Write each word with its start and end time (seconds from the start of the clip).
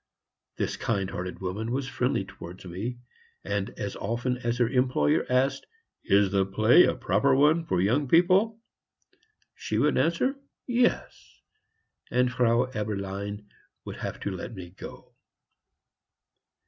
This 0.55 0.77
kind 0.77 1.11
hearted 1.11 1.41
woman 1.41 1.69
was 1.71 1.87
friendly 1.87 2.25
towards 2.25 2.65
me, 2.65 2.97
and 3.43 3.69
as 3.77 3.95
often 3.95 4.37
as 4.37 4.57
her 4.57 4.67
employer 4.67 5.27
asked, 5.29 5.67
"Is 6.03 6.31
the 6.31 6.43
play 6.43 6.85
a 6.85 6.95
proper 6.95 7.35
one 7.35 7.65
for 7.65 7.79
young 7.79 8.07
people?" 8.07 8.59
she 9.53 9.77
would 9.77 9.99
answer, 9.99 10.37
"Yes," 10.65 11.39
and 12.09 12.31
Frau 12.31 12.65
Eberlein 12.71 13.45
would 13.85 13.97
have 13.97 14.19
to 14.21 14.31
let 14.31 14.55
me 14.55 14.71
go. 14.71 15.13